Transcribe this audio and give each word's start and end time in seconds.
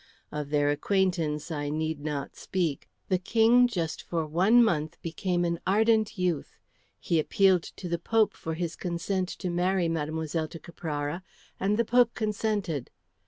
Of 0.31 0.49
their 0.49 0.71
acquaintance 0.71 1.51
I 1.51 1.69
need 1.69 1.99
not 1.99 2.35
speak. 2.35 2.89
The 3.09 3.19
King 3.19 3.67
just 3.67 4.01
for 4.01 4.25
one 4.25 4.63
month 4.63 4.99
became 5.03 5.45
an 5.45 5.59
ardent 5.67 6.17
youth. 6.17 6.57
He 6.99 7.19
appealed 7.19 7.61
to 7.61 7.87
the 7.87 7.99
Pope 7.99 8.33
for 8.33 8.55
his 8.55 8.75
consent 8.75 9.29
to 9.29 9.51
marry 9.51 9.87
Mlle. 9.87 10.07
de 10.07 10.57
Caprara, 10.57 11.21
and 11.59 11.77
the 11.77 11.85
Pope 11.85 12.15
consented. 12.15 12.89